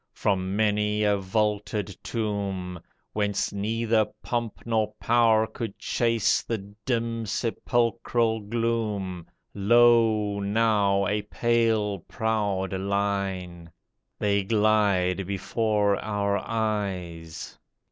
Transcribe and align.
From 0.13 0.55
many 0.55 1.03
a 1.03 1.15
vaulted 1.15 1.95
tomb. 2.01 2.79
Whence 3.13 3.53
neither 3.53 4.05
pomp 4.23 4.63
nor 4.65 4.91
power 4.99 5.45
could 5.45 5.77
chase 5.77 6.41
The 6.41 6.57
dim, 6.87 7.27
sepulchral 7.27 8.39
gloom, 8.39 9.27
Lo, 9.53 10.39
now, 10.39 11.05
a 11.05 11.21
pale, 11.21 11.99
proud 12.07 12.73
line. 12.73 13.69
They 14.17 14.43
glide 14.43 15.27
before 15.27 15.97
our 16.03 16.37
eyes 16.47 17.59